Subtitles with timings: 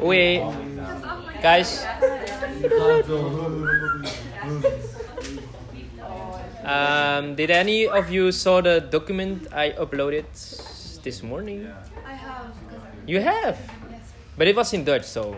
[0.00, 0.40] Wait,
[1.42, 1.84] guys.
[6.64, 10.24] Um, did any of you saw the document I uploaded
[11.02, 11.70] this morning?
[12.04, 12.52] I have.
[13.06, 13.56] You have,
[13.90, 14.00] Yes.
[14.36, 15.36] but it was in Dutch, so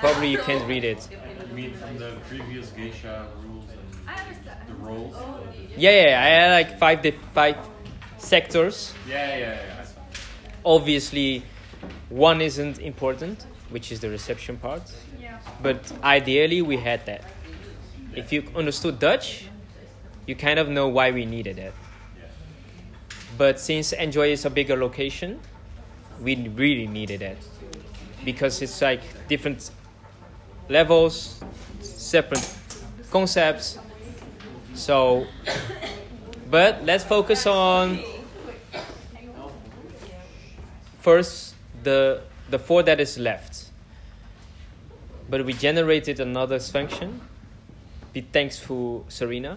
[0.00, 1.06] probably you can't read it.
[1.10, 4.58] You mean from the previous geisha rules and I understand.
[4.66, 5.14] the roles?
[5.76, 7.56] Yeah, yeah, I had like five di- five
[8.18, 8.94] sectors.
[9.08, 9.86] Yeah, yeah, yeah.
[10.64, 11.44] Obviously,
[12.08, 14.82] one isn't important, which is the reception part.
[15.20, 15.38] Yeah.
[15.62, 17.24] But ideally, we had that.
[18.14, 19.46] If you understood Dutch,
[20.26, 21.72] you kind of know why we needed it.
[23.36, 25.40] But since Enjoy is a bigger location,
[26.20, 27.38] we really needed it
[28.24, 29.70] because it's like different
[30.68, 31.42] levels,
[31.80, 32.48] separate
[33.10, 33.78] concepts.
[34.74, 35.26] So,
[36.50, 37.98] but let's focus on
[41.00, 43.51] first the the four that is left.
[45.32, 47.22] But we generated another function.
[48.12, 49.56] Be thanks to Serena.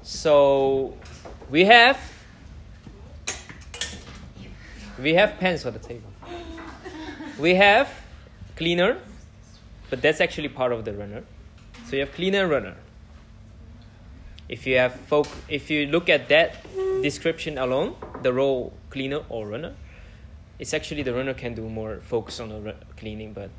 [0.00, 0.96] So
[1.50, 1.98] we have
[4.98, 6.08] we have pens on the table.
[7.38, 7.92] We have
[8.56, 8.96] cleaner,
[9.90, 11.24] but that's actually part of the runner.
[11.84, 12.76] So you have cleaner runner.
[14.48, 16.64] If you have folk, if you look at that
[17.02, 19.74] description alone, the role cleaner or runner,
[20.58, 23.34] it's actually the runner can do more focus on the cleaning.
[23.34, 23.50] But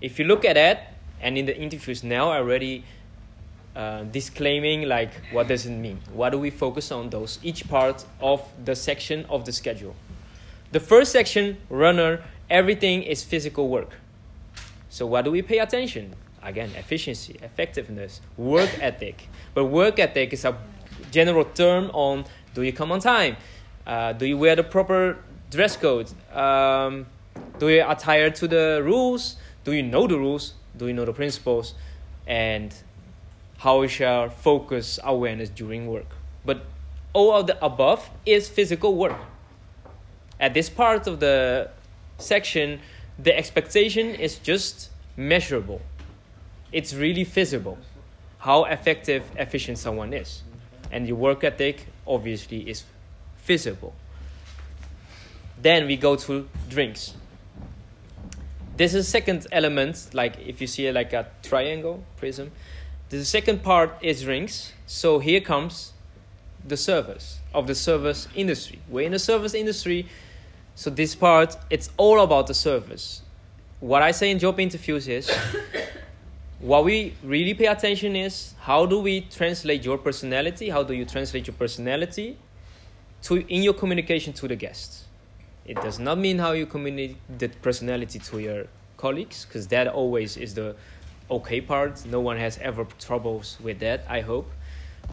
[0.00, 2.84] if you look at that, and in the interviews now, already
[3.74, 6.00] uh, disclaiming like what does it mean?
[6.12, 7.10] What do we focus on?
[7.10, 9.94] Those each part of the section of the schedule.
[10.72, 13.90] The first section, runner, everything is physical work.
[14.88, 16.14] So what do we pay attention?
[16.42, 19.28] Again, efficiency, effectiveness, work ethic.
[19.52, 20.56] But work ethic is a
[21.10, 22.24] general term on
[22.54, 23.36] do you come on time?
[23.86, 25.18] Uh, do you wear the proper
[25.50, 26.10] dress code?
[26.34, 27.06] Um,
[27.58, 29.36] do you attire to the rules?
[29.66, 30.54] Do you know the rules?
[30.76, 31.74] Do you know the principles?
[32.24, 32.72] And
[33.58, 36.06] how we shall focus awareness during work.
[36.44, 36.64] But
[37.12, 39.18] all of the above is physical work.
[40.38, 41.70] At this part of the
[42.18, 42.78] section,
[43.18, 45.80] the expectation is just measurable.
[46.70, 47.76] It's really visible
[48.38, 50.44] how effective, efficient someone is.
[50.92, 52.84] And your work ethic obviously is
[53.38, 53.94] visible.
[55.60, 57.14] Then we go to drinks.
[58.76, 62.52] This is second element, like if you see like a triangle prism.
[63.08, 65.94] The second part is rings So here comes
[66.66, 68.80] the service of the service industry.
[68.90, 70.06] We're in the service industry,
[70.74, 73.22] so this part it's all about the service.
[73.80, 75.30] What I say in job interviews is
[76.60, 80.68] what we really pay attention is how do we translate your personality?
[80.68, 82.36] How do you translate your personality
[83.22, 85.05] to in your communication to the guests?
[85.66, 88.66] It does not mean how you communicate the personality to your
[88.96, 90.76] colleagues, because that always is the
[91.28, 92.06] okay part.
[92.06, 94.48] No one has ever troubles with that, I hope.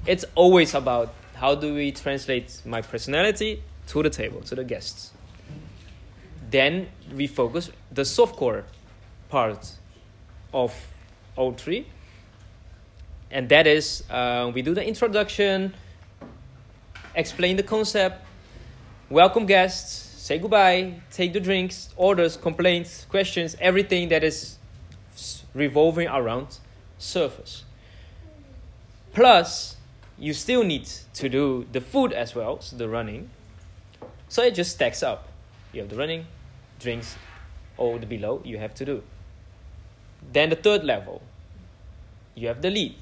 [0.05, 5.11] It's always about how do we translate my personality to the table, to the guests.
[6.51, 8.65] Then we focus the soft core
[9.29, 9.71] part
[10.53, 10.71] of
[11.35, 11.85] O3.
[13.31, 15.73] And that is uh, we do the introduction,
[17.15, 18.23] explain the concept,
[19.09, 24.55] welcome guests, say goodbye, take the drinks, orders, complaints, questions, everything that is
[25.53, 26.59] revolving around
[26.97, 27.65] service.
[29.11, 29.75] Plus,
[30.17, 33.31] you still need to do the food as well, so the running.
[34.29, 35.27] So it just stacks up.
[35.73, 36.25] You have the running,
[36.79, 37.17] drinks,
[37.75, 39.03] all the below you have to do.
[40.31, 41.21] Then the third level,
[42.33, 42.95] you have the lead.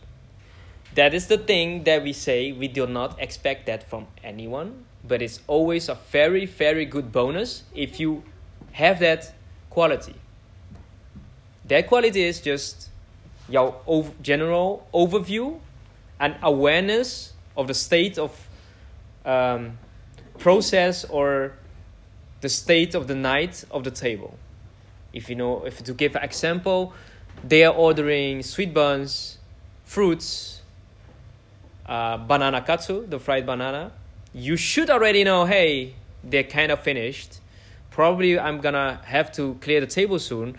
[0.96, 5.22] That is the thing that we say we do not expect that from anyone, but
[5.22, 8.23] it's always a very, very good bonus if you
[8.73, 9.34] have that
[9.69, 10.16] quality.
[11.66, 12.89] That quality is just
[13.50, 13.75] your
[14.22, 15.59] general overview
[16.19, 18.47] and awareness of the state of
[19.25, 19.78] um,
[20.38, 21.53] process or
[22.41, 24.38] the state of the night of the table.
[25.13, 26.93] If you know, if to give an example,
[27.43, 29.37] they are ordering sweet buns,
[29.84, 30.61] fruits,
[31.85, 33.91] uh, banana katsu, the fried banana.
[34.33, 37.39] You should already know, hey, they're kind of finished.
[37.89, 40.57] Probably I'm gonna have to clear the table soon.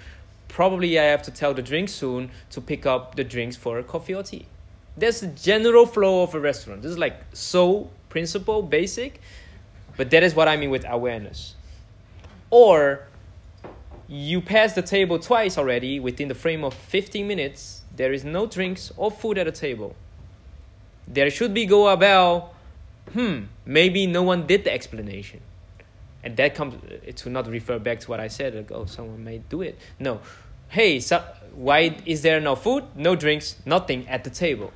[0.49, 4.15] Probably I have to tell the drink soon to pick up the drinks for coffee
[4.15, 4.47] or tea.
[4.97, 6.83] That's the general flow of a restaurant.
[6.83, 9.21] This is like so principle, basic,
[9.97, 11.55] but that is what I mean with awareness.
[12.51, 13.07] Or
[14.07, 18.47] you pass the table twice already within the frame of 15 minutes, there is no
[18.47, 19.97] drinks or food at the table.
[21.09, 22.52] There should be go a bell,
[23.13, 25.41] hmm, maybe no one did the explanation.
[26.25, 26.75] And that comes
[27.17, 29.79] to not refer back to what I said, like, oh, someone may do it.
[29.99, 30.21] No.
[30.69, 34.73] Hey, so, why is there no food, no drinks, nothing at the table?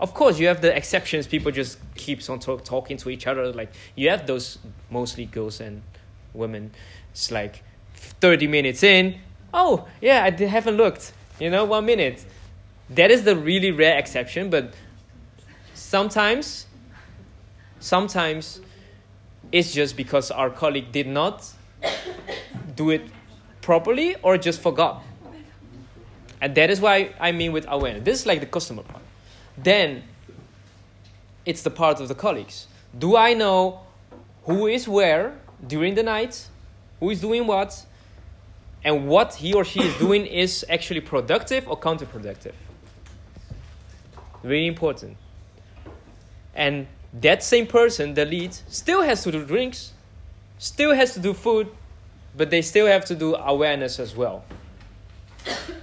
[0.00, 1.26] Of course, you have the exceptions.
[1.26, 3.52] People just keeps on talk, talking to each other.
[3.52, 4.58] Like you have those
[4.88, 5.82] mostly girls and
[6.32, 6.70] women.
[7.12, 7.62] It's like
[7.94, 9.20] thirty minutes in.
[9.52, 11.12] Oh yeah, I haven't looked.
[11.38, 12.24] You know, one minute.
[12.88, 14.72] That is the really rare exception, but
[15.74, 16.66] sometimes,
[17.80, 18.60] sometimes,
[19.50, 21.44] it's just because our colleague did not
[22.76, 23.02] do it
[23.60, 25.02] properly or just forgot.
[26.40, 28.04] And that is why I mean with awareness.
[28.04, 29.02] This is like the customer part
[29.62, 30.02] then
[31.46, 32.66] it's the part of the colleagues.
[32.98, 33.80] Do I know
[34.44, 36.48] who is where during the night,
[36.98, 37.84] who is doing what,
[38.82, 42.52] and what he or she is doing is actually productive or counterproductive?
[44.42, 45.16] Really important.
[46.54, 49.92] And that same person, the lead, still has to do drinks,
[50.58, 51.68] still has to do food,
[52.36, 54.44] but they still have to do awareness as well.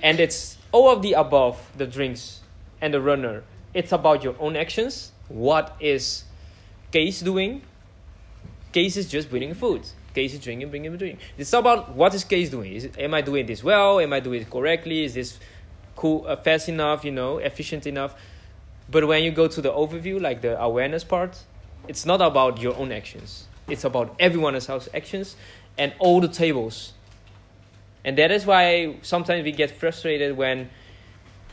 [0.01, 2.41] And it's all of the above the drinks
[2.79, 3.43] and the runner
[3.77, 5.11] it's about your own actions.
[5.27, 6.23] What is
[6.91, 7.61] Case doing?
[8.71, 9.83] Case is just bringing food.
[10.15, 11.19] Case is drinking, bringing drink.
[11.37, 12.73] It's about what is Case doing.
[12.73, 13.99] Is am I doing this well?
[13.99, 15.03] Am I doing it correctly?
[15.03, 15.37] Is this
[15.95, 17.05] cool, uh, fast enough?
[17.05, 18.15] You know, efficient enough?
[18.89, 21.37] But when you go to the overview, like the awareness part,
[21.87, 23.47] it's not about your own actions.
[23.67, 25.35] It's about everyone else's actions
[25.77, 26.93] and all the tables.
[28.05, 30.69] And that is why sometimes we get frustrated when,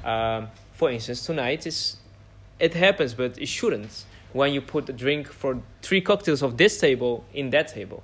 [0.04, 1.96] um, for instance, tonight is
[2.60, 6.78] it happens, but it shouldn't when you put a drink for three cocktails of this
[6.78, 8.02] table in that table.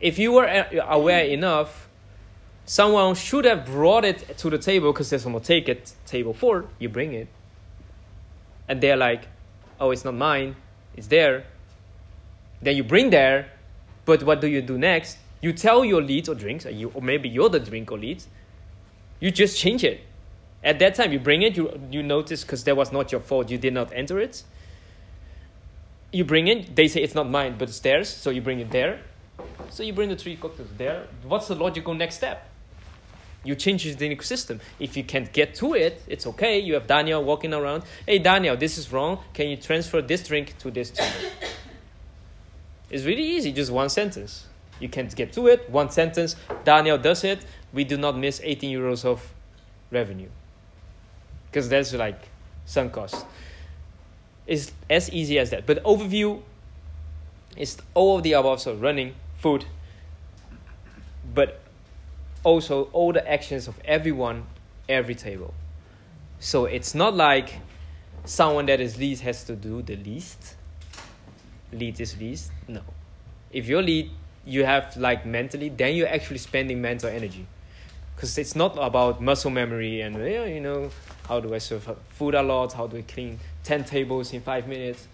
[0.00, 1.88] If you were aware enough,
[2.66, 6.66] someone should have brought it to the table because there's someone take it, table four,
[6.78, 7.28] you bring it.
[8.68, 9.28] And they're like,
[9.80, 10.56] oh, it's not mine,
[10.96, 11.44] it's there.
[12.62, 13.50] Then you bring there,
[14.04, 15.18] but what do you do next?
[15.40, 18.28] You tell your leads or drinks, or, you, or maybe you're the drink or leads,
[19.20, 20.00] you just change it
[20.64, 23.50] at that time, you bring it, you, you notice because that was not your fault,
[23.50, 24.42] you did not enter it.
[26.10, 28.70] You bring it, they say it's not mine, but it's theirs, so you bring it
[28.70, 29.00] there.
[29.68, 31.06] So you bring the three cocktails there.
[31.24, 32.48] What's the logical next step?
[33.44, 34.60] You change the ecosystem.
[34.80, 36.58] If you can't get to it, it's okay.
[36.58, 37.84] You have Daniel walking around.
[38.06, 39.18] Hey, Daniel, this is wrong.
[39.34, 41.30] Can you transfer this drink to this table?
[42.90, 44.46] it's really easy, just one sentence.
[44.80, 46.36] You can't get to it, one sentence.
[46.64, 47.44] Daniel does it.
[47.72, 49.32] We do not miss 18 euros of
[49.90, 50.30] revenue
[51.50, 52.28] because that's like
[52.64, 53.24] sunk cost.
[54.46, 55.66] It's as easy as that.
[55.66, 56.42] But overview
[57.56, 59.64] is all of the above, so running, food,
[61.34, 61.60] but
[62.44, 64.46] also all the actions of everyone,
[64.88, 65.52] every table.
[66.38, 67.58] So it's not like
[68.24, 70.54] someone that is least has to do the least.
[71.72, 72.52] Lead is least.
[72.68, 72.82] No.
[73.50, 74.10] If you're lead,
[74.44, 77.46] you have like mentally, then you're actually spending mental energy.
[78.14, 80.90] Because it's not about muscle memory and, you know,
[81.26, 82.72] how do I serve food a lot?
[82.72, 85.08] How do I clean 10 tables in five minutes?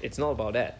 [0.00, 0.78] It's not about that.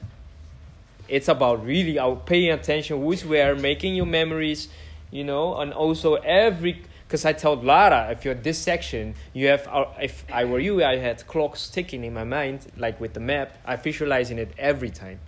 [1.08, 4.68] It's about really uh, paying attention which who's where, making your memories,
[5.14, 6.82] you know, and also every.
[7.06, 9.66] Because I told Lara, if you're this section, you have.
[9.68, 13.20] Uh, if I were you, I had clocks ticking in my mind, like with the
[13.20, 13.56] map.
[13.64, 15.20] I visualizing it every time.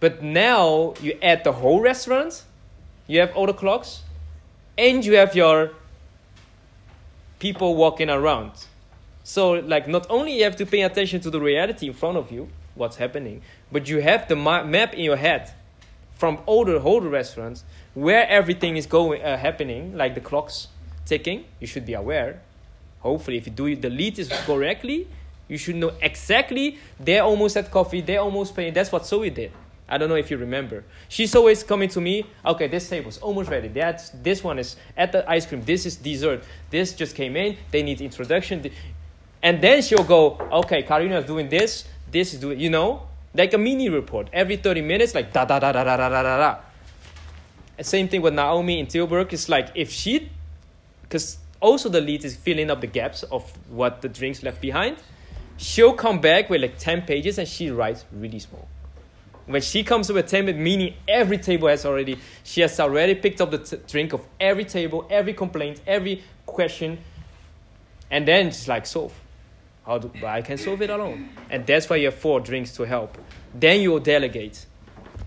[0.00, 2.44] But now you add the whole restaurant,
[3.06, 4.02] you have all the clocks,
[4.78, 5.70] and you have your
[7.38, 8.52] people walking around.
[9.24, 12.32] So, like, not only you have to pay attention to the reality in front of
[12.32, 15.52] you, what's happening, but you have the ma- map in your head
[16.24, 20.68] from the whole restaurants where everything is going uh, happening, like the clocks
[21.04, 21.44] ticking.
[21.60, 22.40] You should be aware.
[23.00, 25.06] Hopefully, if you do the lead is correctly,
[25.48, 26.78] you should know exactly.
[26.98, 28.00] They're almost at coffee.
[28.00, 28.72] They're almost paying.
[28.72, 29.52] That's what Zoe did.
[29.86, 30.84] I don't know if you remember.
[31.10, 32.24] She's always coming to me.
[32.42, 33.68] Okay, this table's almost ready.
[33.68, 35.62] That's this one is at the ice cream.
[35.62, 36.42] This is dessert.
[36.70, 37.58] This just came in.
[37.70, 38.64] They need introduction,
[39.42, 40.38] and then she'll go.
[40.62, 41.84] Okay, Karina is doing this.
[42.10, 42.58] This is doing.
[42.58, 45.14] You know, like a mini report every thirty minutes.
[45.14, 46.58] Like da da da da da da da da.
[47.82, 49.32] Same thing with Naomi in Tilburg.
[49.32, 50.30] It's like if she,
[51.02, 54.96] because also the lead is filling up the gaps of what the drinks left behind.
[55.56, 58.68] She'll come back with like ten pages and she writes really small
[59.46, 63.50] when she comes a table, meaning every table has already, she has already picked up
[63.50, 66.98] the t- drink of every table, every complaint, every question,
[68.10, 69.12] and then she's like, solve.
[69.86, 71.28] How do I can solve it alone?
[71.50, 73.18] And that's why you have four drinks to help.
[73.54, 74.66] Then you will delegate.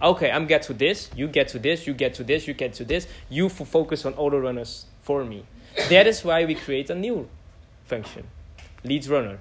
[0.02, 1.10] Okay, I'm get to this.
[1.16, 1.88] You get to this.
[1.88, 2.48] You get to this.
[2.48, 3.08] You get to this.
[3.30, 5.46] You focus on all the runners for me.
[5.90, 7.30] That is why we create a new
[7.86, 8.28] function,
[8.84, 9.40] leads runner,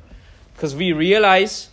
[0.55, 1.71] because we realize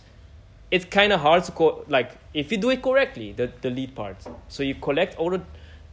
[0.70, 3.94] it's kind of hard to call like If you do it correctly, the, the lead
[3.94, 4.16] part.
[4.48, 5.42] So you collect all the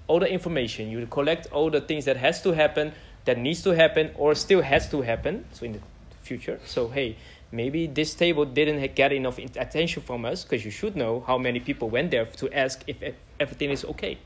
[0.08, 2.94] all the information, you collect all the things that has to happen,
[3.26, 5.46] that needs to happen, or still has to happen.
[5.54, 5.80] So in the
[6.24, 6.60] future.
[6.66, 7.18] So hey,
[7.52, 11.60] maybe this table didn't get enough attention from us because you should know how many
[11.60, 13.04] people went there to ask if
[13.40, 14.18] everything is okay,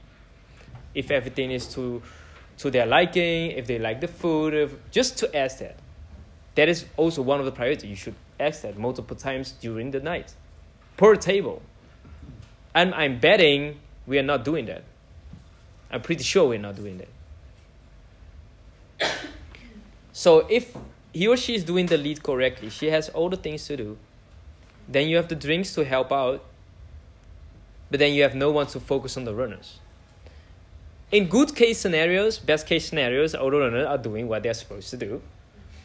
[0.93, 2.01] if everything is to
[2.57, 5.77] to their liking, if they like the food, if, just to ask that.
[6.55, 7.89] That is also one of the priorities.
[7.89, 10.33] You should ask that multiple times during the night,
[10.95, 11.61] per table.
[12.73, 14.83] And I'm betting we are not doing that.
[15.91, 17.01] I'm pretty sure we're not doing
[18.99, 19.11] that.
[20.11, 20.75] so if
[21.15, 23.97] he or she is doing the lead correctly, she has all the things to do.
[24.85, 26.43] Then you have the drinks to help out,
[27.89, 29.79] but then you have no one to focus on the runners.
[31.13, 34.89] In good case scenarios, best case scenarios, all the runners are doing what they're supposed
[34.89, 35.21] to do.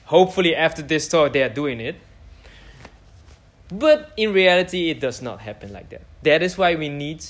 [0.06, 1.94] Hopefully, after this talk, they are doing it.
[3.70, 6.02] But in reality, it does not happen like that.
[6.24, 7.24] That is why we need.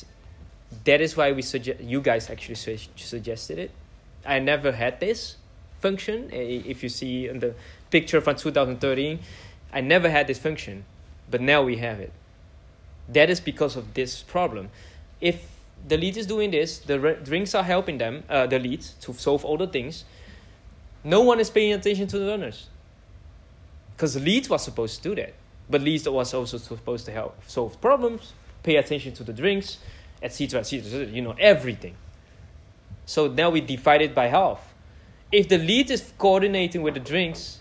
[0.84, 1.80] That is why we suggest.
[1.80, 3.72] You guys actually su- suggested it.
[4.24, 5.36] I never had this
[5.80, 6.30] function.
[6.32, 7.54] If you see in the
[7.90, 9.20] picture from 2013,
[9.72, 10.84] I never had this function,
[11.30, 12.12] but now we have it.
[13.08, 14.70] That is because of this problem.
[15.20, 15.46] If
[15.86, 19.44] the lead is doing this, the drinks are helping them, uh, the lead, to solve
[19.44, 20.04] all the things.
[21.02, 22.68] No one is paying attention to the runners.
[23.96, 25.34] Because the lead was supposed to do that.
[25.68, 28.32] But lead was also supposed to help solve problems,
[28.62, 29.78] pay attention to the drinks,
[30.22, 31.94] etc., etc., you know, everything.
[33.06, 34.74] So now we divide it by half.
[35.32, 37.59] If the lead is coordinating with the drinks,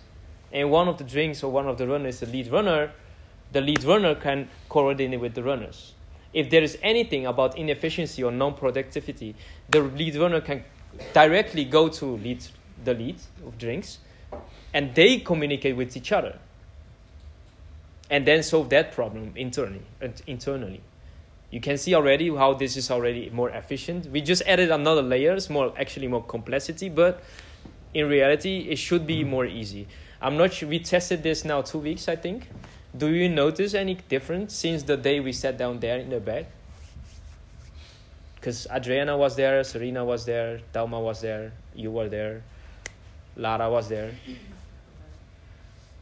[0.52, 2.92] and one of the drinks or one of the runners the lead runner,
[3.52, 5.94] the lead runner can coordinate with the runners.
[6.34, 9.36] If there is anything about inefficiency or non-productivity,
[9.70, 10.64] the lead runner can
[11.14, 12.44] directly go to lead
[12.84, 13.98] the lead of drinks,
[14.74, 16.38] and they communicate with each other,
[18.10, 19.82] and then solve that problem internally.
[20.28, 20.82] Internally,
[21.50, 24.06] you can see already how this is already more efficient.
[24.12, 27.24] We just added another layers, more actually more complexity, but
[27.94, 29.88] in reality, it should be more easy.
[30.22, 30.68] I'm not sure.
[30.68, 32.50] We tested this now two weeks, I think.
[32.98, 36.46] Do you notice any difference since the day we sat down there in the back?
[38.36, 42.42] Because Adriana was there, Serena was there, Dalma was there, you were there,
[43.36, 44.12] Lara was there.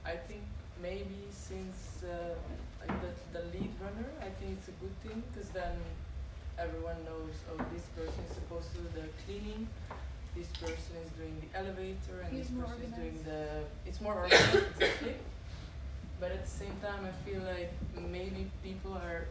[0.06, 0.42] I think
[0.82, 2.36] maybe since uh,
[2.88, 5.76] the, the lead runner, I think it's a good thing because then
[6.58, 9.68] everyone knows, oh, this person is supposed to do the cleaning,
[10.38, 13.64] this person is doing the elevator, and He's this person is doing the.
[13.86, 15.16] It's more organized, exactly.
[16.20, 17.72] But at the same time, I feel like
[18.12, 19.26] maybe people are.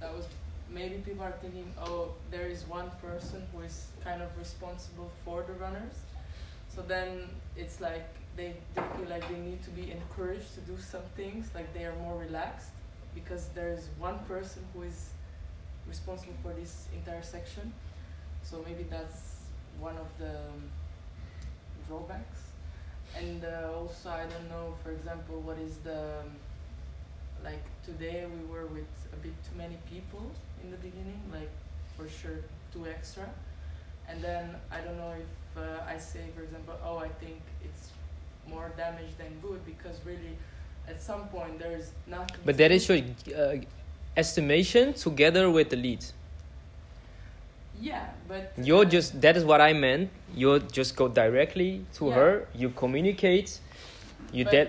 [0.00, 0.26] That was
[0.72, 5.42] maybe people are thinking, oh, there is one person who is kind of responsible for
[5.42, 5.94] the runners.
[6.74, 10.76] So then it's like they, they feel like they need to be encouraged to do
[10.80, 12.70] some things, like they are more relaxed
[13.14, 15.10] because there is one person who is
[15.86, 17.72] responsible for this entire section.
[18.42, 19.31] So maybe that's
[19.80, 20.62] one of the um,
[21.88, 22.40] drawbacks.
[23.16, 26.20] And uh, also, I don't know, for example, what is the.
[26.20, 26.30] um,
[27.42, 30.22] Like today, we were with a bit too many people
[30.62, 31.50] in the beginning, like
[31.96, 32.38] for sure
[32.72, 33.26] two extra.
[34.08, 37.90] And then I don't know if uh, I say, for example, oh, I think it's
[38.46, 40.34] more damage than good because really,
[40.86, 42.42] at some point, there is nothing.
[42.44, 43.56] But that is your uh,
[44.16, 46.02] estimation together with the lead.
[47.80, 48.52] Yeah, but.
[48.56, 50.10] You're uh, just that is what I meant.
[50.34, 52.14] You just go directly to Yeah.
[52.14, 52.48] her.
[52.54, 53.58] You communicate.
[54.32, 54.68] You But- that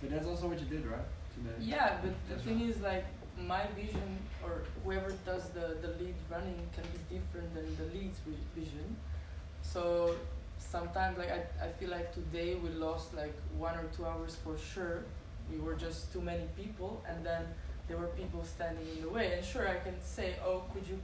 [0.00, 1.06] But that's also what you did, right?
[1.34, 1.54] Today.
[1.60, 2.70] Yeah, but the That's thing right.
[2.70, 3.04] is, like,
[3.38, 8.18] my vision or whoever does the, the lead running can be different than the lead's
[8.26, 8.96] vi- vision.
[9.62, 10.16] So
[10.58, 14.56] sometimes, like, I, I feel like today we lost like one or two hours for
[14.58, 15.04] sure.
[15.50, 17.42] We were just too many people, and then
[17.88, 19.32] there were people standing in the way.
[19.34, 20.98] And sure, I can say, oh, could you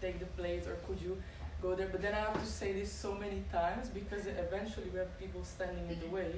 [0.00, 1.20] take the place or could you
[1.62, 1.88] go there?
[1.92, 5.44] But then I have to say this so many times because eventually we have people
[5.44, 6.32] standing in the way.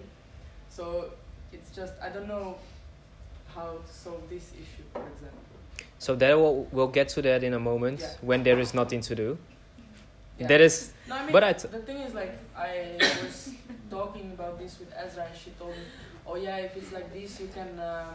[0.68, 1.10] So
[1.52, 2.56] it's just I don't know
[3.54, 5.38] how to solve this issue, for example.
[5.98, 8.08] so that will we'll get to that in a moment Yeah.
[8.22, 9.38] when there is nothing to do.
[10.38, 10.46] Yeah.
[10.48, 13.50] That is No, I mean, But I t- the thing is, like, I was
[13.90, 15.84] talking about this with Ezra, and she told me,
[16.26, 18.14] "Oh yeah, if it's like this, you can uh,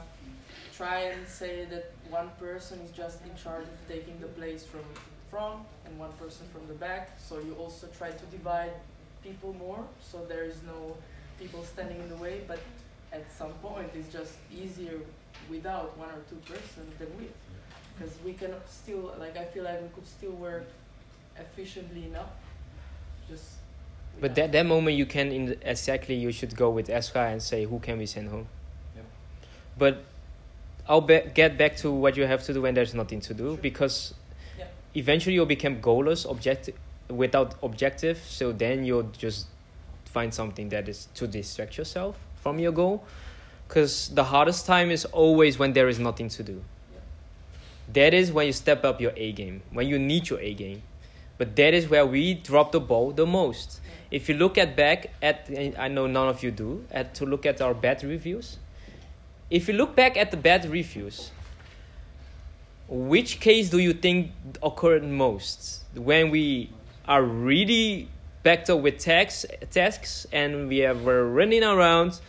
[0.75, 4.81] try and say that one person is just in charge of taking the place from
[5.29, 7.11] front and one person from the back.
[7.19, 8.71] So you also try to divide
[9.23, 10.95] people more, so there is no
[11.39, 12.41] people standing in the way.
[12.47, 12.59] But
[13.11, 14.99] at some point, it's just easier
[15.49, 17.33] without one or two persons than with,
[17.97, 20.67] because we can still, like, I feel like we could still work
[21.39, 22.29] efficiently enough.
[23.29, 23.43] Just.
[24.21, 27.65] but that that moment you can in exactly you should go with Esra and say
[27.65, 28.47] who can we send home.
[28.95, 29.05] Yep.
[29.77, 30.03] But
[30.87, 33.47] I'll be- get back to what you have to do when there's nothing to do
[33.49, 33.57] Sure.
[33.57, 34.26] because Yeah.
[34.97, 36.75] Eventually you'll become goalless, objective
[37.09, 38.17] without objective.
[38.25, 39.47] So then you'll just
[40.05, 43.05] find something that is to distract yourself from your goal.
[43.67, 46.63] Because the hardest time is always when there is nothing to do.
[47.93, 50.81] That is when you step up your A game, when you need your A game.
[51.37, 53.79] But that is where we drop the ball the most.
[54.09, 57.45] If you look at back at, I know none of you do, at to look
[57.45, 58.57] at our bad reviews.
[59.49, 61.31] If you look back at the bad reviews,
[62.87, 64.31] which case do you think
[64.63, 65.83] occurred most?
[65.95, 66.69] When we
[67.07, 68.09] are really
[68.43, 72.19] backed up with tasks, tasks and we are running around,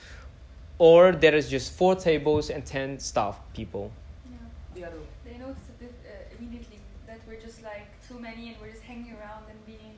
[0.79, 3.91] or there is just four tables and ten staff people.
[4.31, 4.37] Yeah.
[4.75, 5.07] The other way.
[5.33, 9.13] They notice it uh, immediately that we're just like too many and we're just hanging
[9.21, 9.95] around and being.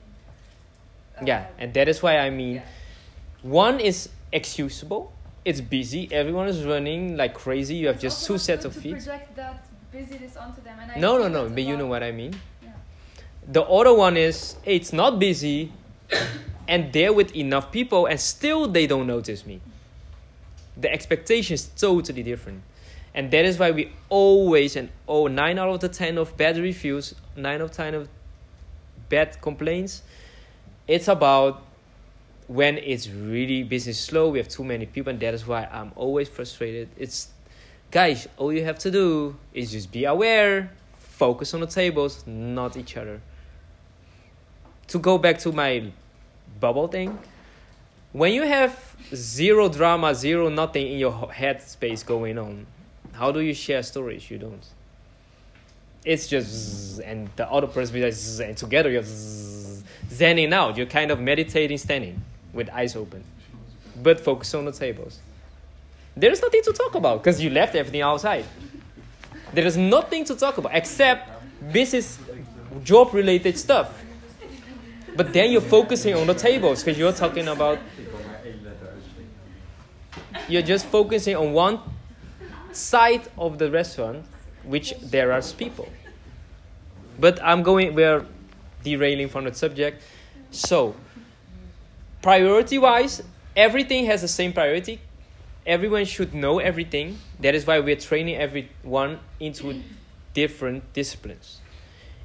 [1.17, 2.63] Uh, Yeah, and that is why I mean, yeah.
[3.43, 5.13] one is excusable.
[5.45, 6.09] It's busy.
[6.13, 7.77] Everyone is running like crazy.
[7.77, 8.93] You have It's just two sets of feet.
[8.93, 11.49] project that busyness onto them, and I No, no, no.
[11.49, 12.35] But you know what I mean.
[12.63, 12.71] Yeah.
[13.51, 15.73] The other one is it's not busy,
[16.69, 19.61] and they're with enough people, and still they don't notice me.
[20.77, 22.63] The expectation is totally different,
[23.15, 26.57] and that is why we always and oh nine out of the ten of bad
[26.57, 28.09] reviews, nine out of ten of
[29.09, 30.03] bad complaints.
[30.89, 31.63] It's about
[32.47, 34.31] when it's really business slow.
[34.31, 36.89] We have too many people, and that is why I'm always frustrated.
[36.97, 37.29] It's
[37.91, 42.77] guys, all you have to do is just be aware, focus on the tables, not
[42.77, 43.21] each other.
[44.89, 45.91] To go back to my
[46.59, 47.19] bubble thing,
[48.13, 52.67] when you have zero drama, zero nothing in your head space going on,
[53.13, 54.31] how do you share stories?
[54.31, 54.67] You don't.
[56.05, 60.77] It's just and the other person be like and together you're zenning out.
[60.77, 63.23] You're kind of meditating standing with eyes open,
[64.03, 65.21] but focus on the tables.
[66.17, 68.45] There's nothing to talk about because you left everything outside.
[69.53, 71.29] There is nothing to talk about except
[71.73, 72.19] business,
[72.85, 74.03] job related stuff.
[75.17, 77.79] But then you're focusing on the tables because you're talking about,
[80.49, 81.81] you're just focusing on one
[82.73, 84.25] side of the restaurant,
[84.63, 85.89] which there are people.
[87.19, 88.25] But I'm going, we're
[88.83, 90.03] derailing from the subject.
[90.51, 90.95] So,
[92.23, 93.23] priority wise,
[93.57, 95.01] everything has the same priority.
[95.67, 97.19] Everyone should know everything.
[97.41, 99.83] That is why we're training everyone into
[100.33, 101.61] different disciplines.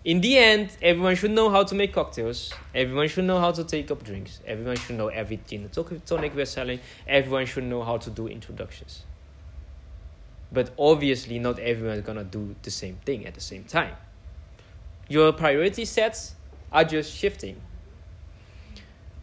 [0.05, 2.53] In the end, everyone should know how to make cocktails.
[2.75, 4.39] Everyone should know how to take up drinks.
[4.45, 6.79] Everyone should know every gin and tonic- we're selling.
[7.07, 9.03] Everyone should know how to do introductions.
[10.51, 13.95] But obviously, not everyone is gonna do the same thing at the same time.
[15.09, 16.35] Your priority sets
[16.71, 17.59] are just shifting.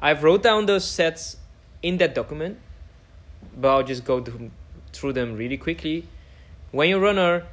[0.01, 1.37] I've wrote down those sets
[1.81, 2.59] in that document,
[3.57, 4.25] but I'll just go
[4.93, 6.07] through them really quickly.
[6.71, 7.47] When you're a runner,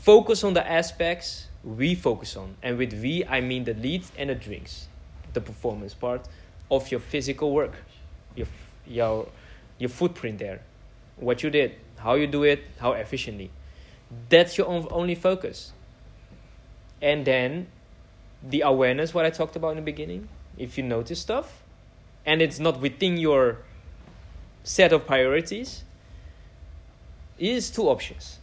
[0.00, 2.56] focus on the aspects we focus on.
[2.62, 4.88] And with we, I mean the lead and the drinks,
[5.32, 6.28] the performance part
[6.70, 7.72] of your physical work,
[8.34, 8.46] your,
[8.86, 9.28] your,
[9.78, 10.60] your footprint there,
[11.16, 13.50] what you did, how you do it, how efficiently.
[14.28, 15.72] That's your only focus.
[17.00, 17.68] And then
[18.42, 21.62] the awareness, what I talked about in the beginning, if you notice stuff,
[22.26, 23.58] and it's not within your
[24.64, 25.84] set of priorities,
[27.38, 28.38] is two options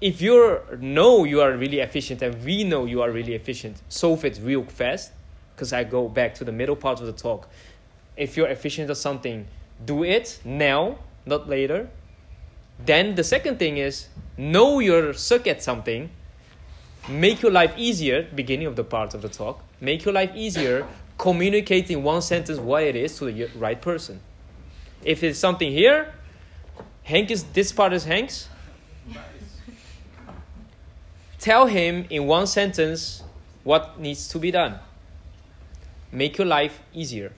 [0.00, 4.24] if you know you are really efficient and we know you are really efficient, solve
[4.24, 5.12] it real fast.
[5.54, 7.48] Because I go back to the middle part of the talk.
[8.16, 9.46] If you're efficient at something,
[9.84, 11.88] do it now, not later.
[12.78, 16.10] Then the second thing is know you're suck at something.
[17.08, 18.28] Make your life easier.
[18.32, 19.64] Beginning of the part of the talk.
[19.80, 20.86] Make your life easier.
[21.16, 24.20] Communicate in one sentence what it is to the right person.
[25.04, 26.12] If it's something here,
[27.04, 28.48] Hank is this part is Hank's
[31.38, 33.22] tell him in one sentence
[33.64, 34.78] what needs to be done.
[36.10, 37.32] Make your life easier.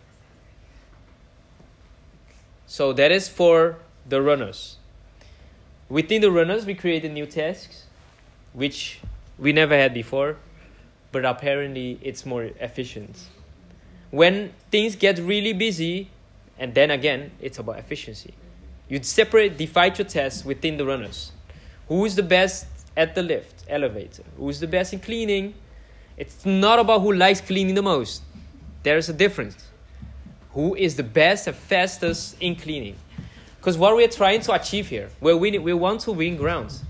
[2.67, 3.77] So that is for
[4.09, 4.77] the runners.
[5.89, 7.85] Within the runners, we created new tasks,
[8.53, 9.01] which
[9.39, 10.37] we never had before,
[11.11, 13.27] but apparently it's more efficient.
[14.11, 16.11] When things get really busy,
[16.61, 18.35] and then again, it's about efficiency.
[18.89, 21.33] You'd separate, divide your tasks within the runners.
[21.89, 24.23] Who is the best at the lift, elevator?
[24.37, 25.55] Who's the best in cleaning?
[26.19, 28.23] It's not about who likes cleaning the most.
[28.83, 29.57] There's a difference.
[30.53, 32.97] Who is the best and fastest in cleaning?
[33.57, 36.85] Because what we're trying to achieve here, we're winning, we want to win grounds.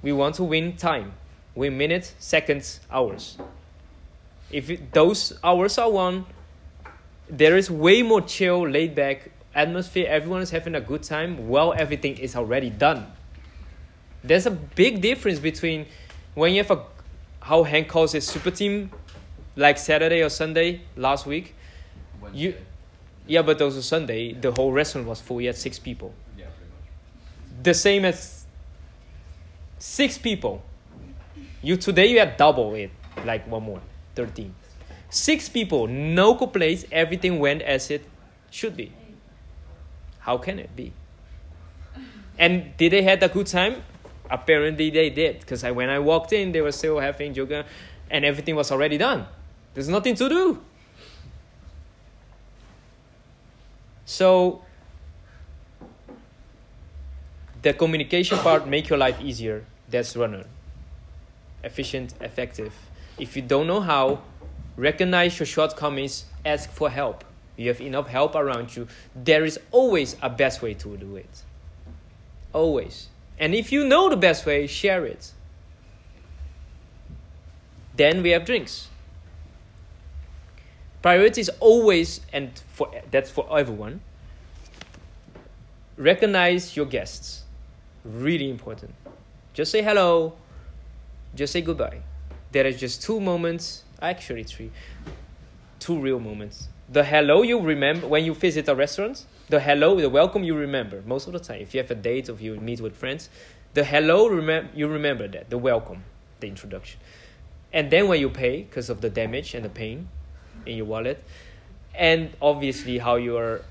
[0.00, 1.14] We want to win time,
[1.56, 3.36] win minutes, seconds, hours.
[4.52, 6.26] If those hours are won,
[7.28, 10.06] there is way more chill, laid back atmosphere.
[10.08, 13.06] Everyone is having a good time while everything is already done
[14.24, 15.86] There's a big difference between
[16.34, 16.82] when you have a
[17.40, 18.90] how Hank calls it super team,
[19.54, 21.54] like Saturday or Sunday last week.
[22.32, 22.54] You-
[23.28, 24.32] Yeah, but those were Sunday.
[24.34, 25.40] The whole restaurant was full.
[25.40, 26.12] You had six people.
[26.36, 27.64] Yeah, pretty much.
[27.64, 28.46] The same as
[29.78, 30.62] six people.
[31.62, 32.90] You today you had double it,
[33.24, 33.80] like one more,
[34.14, 34.54] thirteen.
[35.16, 36.84] Six people, no complaints.
[36.92, 38.04] Everything went as it
[38.50, 38.92] should be.
[40.18, 40.92] How can it be?
[42.38, 43.82] And did they had a good time?
[44.28, 47.64] Apparently they did, because when I walked in, they were still having yoga,
[48.10, 49.26] and everything was already done.
[49.72, 50.60] There's nothing to do.
[54.04, 54.62] So
[57.62, 59.64] the communication part make your life easier.
[59.88, 60.44] That's runner.
[61.64, 62.74] Efficient, effective.
[63.18, 64.20] If you don't know how,
[64.76, 67.24] recognize your shortcomings, ask for help.
[67.56, 68.86] You have enough help around you.
[69.14, 71.42] There is always a best way to do it.
[72.52, 73.08] Always.
[73.38, 75.32] And if you know the best way, share it.
[77.96, 78.88] Then we have drinks.
[81.00, 84.00] Priority is always, and for that's for everyone.
[85.96, 87.44] Recognize your guests.
[88.04, 88.94] Really important.
[89.54, 90.34] Just say hello.
[91.34, 92.00] Just say goodbye.
[92.52, 94.70] There is just two moments, actually three,
[95.78, 96.68] two real moments.
[96.88, 99.24] The hello you remember when you visit a restaurant.
[99.48, 101.60] The hello, the welcome you remember most of the time.
[101.60, 103.28] If you have a date or you meet with friends,
[103.74, 106.04] the hello remem- you remember that the welcome,
[106.40, 107.00] the introduction,
[107.72, 110.08] and then when you pay because of the damage and the pain
[110.64, 111.22] in your wallet,
[111.94, 113.62] and obviously how you are,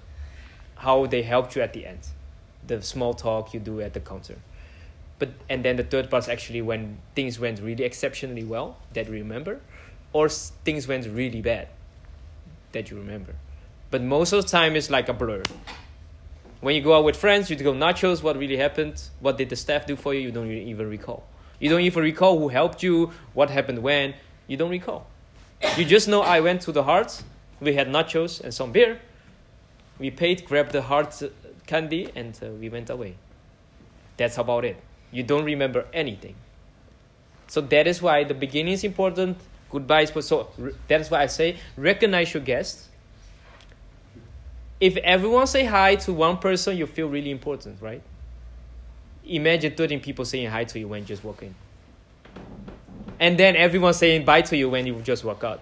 [0.76, 2.00] how they helped you at the end,
[2.68, 4.38] the small talk you do at the counter.
[5.18, 9.10] But and then the third part is actually when things went really exceptionally well that
[9.10, 9.62] remember,
[10.15, 11.67] or things went really bad
[12.71, 13.36] that you remember.
[13.91, 15.43] But most of the time it's like a blur.
[16.62, 19.58] When you go out with friends, you go nachos, what really happened, what did the
[19.58, 21.28] staff do for you, you don't even recall.
[21.60, 24.13] You don't even recall who helped you, what happened when,
[24.47, 25.06] you don't recall.
[25.75, 27.21] You just know I went to the heart,
[27.60, 29.01] we had nachos and some beer,
[29.99, 31.28] we paid, grabbed the heart uh,
[31.67, 33.17] candy, and uh, we went away.
[34.15, 34.78] That's about it.
[35.12, 36.36] You don't remember anything.
[37.47, 39.38] So that is why the beginning is important.
[39.76, 40.48] Goodbye is so.
[40.88, 42.88] That is why I say recognize your guests.
[44.80, 48.02] If everyone say hi to one person, you feel really important, right?
[49.26, 51.54] Imagine 13 people saying hi to you when you just walk in.
[53.20, 55.60] And then everyone saying bye to you when you just walk out.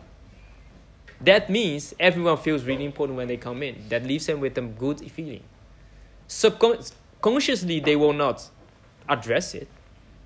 [1.20, 3.84] That means everyone feels really important when they come in.
[3.90, 5.44] That leaves them with a good feeling.
[6.28, 8.48] Subconsciously, they will not
[9.10, 9.68] address it.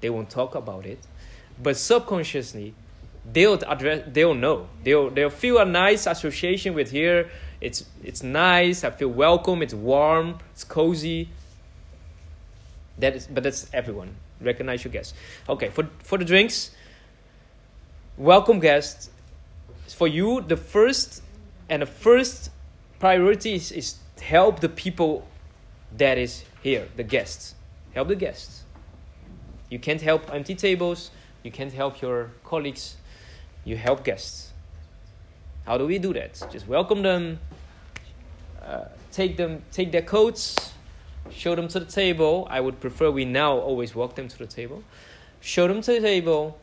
[0.01, 0.99] They won't talk about it.
[1.63, 2.73] But subconsciously,
[3.31, 4.03] they'll address.
[4.07, 4.67] They'll know.
[4.83, 7.29] They'll they'll feel a nice association with here.
[7.61, 8.83] It's it's nice.
[8.83, 9.61] I feel welcome.
[9.61, 10.39] It's warm.
[10.51, 11.29] It's cozy.
[12.97, 14.15] That is, but that's everyone.
[14.41, 15.13] Recognize your guests.
[15.47, 16.71] Okay, for for the drinks.
[18.17, 19.09] Welcome guests.
[19.87, 21.21] For you, the first
[21.69, 22.49] and the first
[22.99, 25.27] priority is, is help the people
[25.95, 27.55] that is here, the guests.
[27.93, 28.63] Help the guests.
[29.69, 31.11] You can't help empty tables.
[31.43, 32.97] You can't help your colleagues.
[33.67, 34.53] You help guests.
[35.65, 36.41] How do we do that?
[36.49, 37.41] Just welcome them.
[38.65, 39.61] Uh, take them.
[39.73, 40.71] Take their coats.
[41.31, 42.47] Show them to the table.
[42.49, 44.83] I would prefer we now always walk them to the table.
[45.41, 46.57] Show them to the table.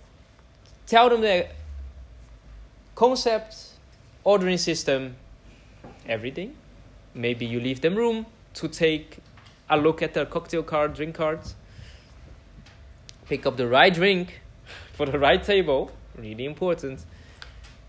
[0.87, 1.49] Tell them the
[2.95, 3.55] concept,
[4.25, 5.17] ordering system,
[6.09, 6.57] everything.
[7.12, 9.19] Maybe you leave them room to take
[9.69, 11.55] a look at their cocktail card, drink cards.
[13.27, 14.40] Pick up the right drink
[14.95, 17.05] for the right table, really important.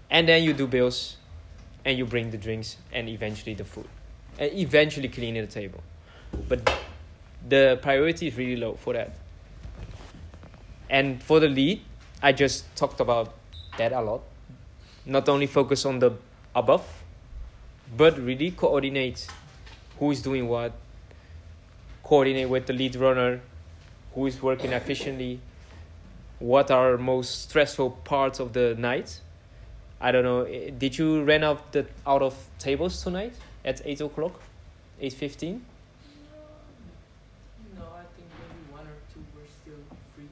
[0.09, 1.17] And then you do bills
[1.83, 3.87] and you bring the drinks and eventually the food.
[4.37, 5.81] And eventually cleaning the table.
[6.47, 6.69] But
[7.47, 9.13] the priority is really low for that.
[10.89, 11.81] And for the lead,
[12.21, 13.33] I just talked about
[13.77, 14.21] that a lot.
[15.05, 16.13] Not only focus on the
[16.55, 17.03] above,
[17.95, 19.27] but really coordinate
[19.99, 20.73] who is doing what,
[22.03, 23.41] coordinate with the lead runner,
[24.13, 25.39] who is working efficiently,
[26.39, 29.19] what are most stressful parts of the night.
[30.01, 30.41] I don't know.
[30.41, 34.39] eh, Did you run out the out of tables tonight at eight o'clock,
[34.99, 35.63] eight fifteen?
[37.77, 39.81] No, I think maybe one or two were still
[40.15, 40.25] free.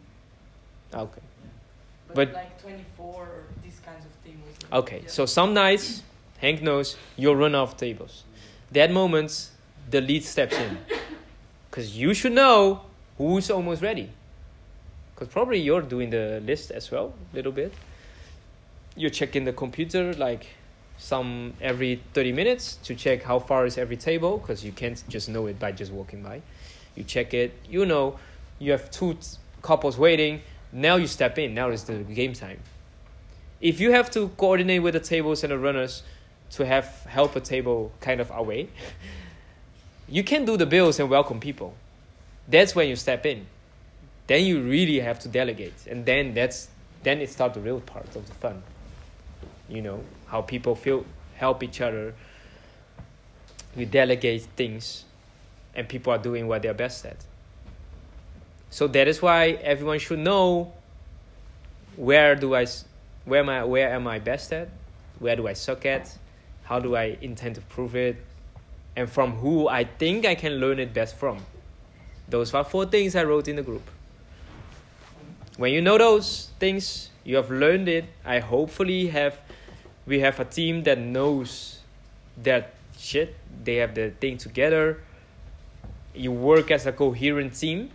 [0.93, 1.21] Okay.
[2.07, 4.55] But, But- like 24 or these kinds of tables.
[4.71, 5.01] Okay.
[5.03, 5.09] Yeah.
[5.09, 6.03] So some nights,
[6.39, 8.23] Hank knows you'll run out of tables.
[8.71, 9.49] That moment,
[9.89, 10.77] the lead steps in,
[11.71, 12.81] because you should know
[13.17, 14.09] who's almost ready.
[15.13, 17.73] Because probably you're doing the list as well, a little bit.
[18.95, 20.47] You're checking the computer like
[20.97, 25.29] some every 30 minutes to check how far is every table, because you can't just
[25.29, 26.41] know it by just walking by.
[26.95, 27.53] You check it.
[27.67, 28.19] You know,
[28.59, 30.41] you have two t- couples waiting.
[30.71, 31.53] Now you step in.
[31.53, 32.59] Now is the game time.
[33.61, 36.03] If you have to coordinate with the tables and the runners
[36.51, 38.69] to have help a table kind of away,
[40.07, 41.75] you can do the bills and welcome people.
[42.47, 43.47] That's when you step in.
[44.27, 46.69] Then you really have to delegate, and then that's
[47.03, 48.63] then it starts the real part of the fun.
[49.67, 51.05] You know how people feel,
[51.35, 52.13] help each other.
[53.75, 55.03] We delegate things,
[55.75, 57.17] and people are doing what they're best at.
[58.69, 60.73] So that is why everyone should know
[61.95, 62.65] where do I,
[63.25, 64.69] where am I, where am I best at,
[65.19, 66.17] where do I suck at,
[66.63, 68.17] how do I intend to prove it,
[68.95, 71.39] and from who I think I can learn it best from.
[72.27, 73.87] Those are four things I wrote in the group.
[75.57, 78.05] When you know those things, you have learned it.
[78.25, 79.37] I hopefully have,
[80.07, 81.79] we have a team that knows
[82.41, 83.35] that shit.
[83.63, 85.01] They have the thing together.
[86.15, 87.91] You work as a coherent team,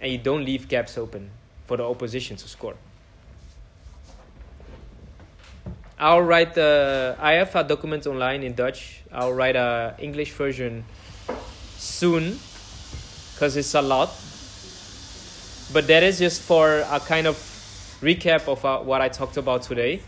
[0.00, 1.30] and you don't leave gaps open
[1.66, 2.76] for the opposition to score.
[5.98, 7.16] I'll write the.
[7.18, 9.00] I have a document online in Dutch.
[9.10, 10.84] I'll write a English version
[11.78, 12.38] soon,
[13.32, 14.10] because it's a lot.
[15.72, 17.36] But that is just for a kind of
[18.00, 20.00] recap of uh, what I talked about today.